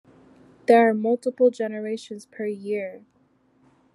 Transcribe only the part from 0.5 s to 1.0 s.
There are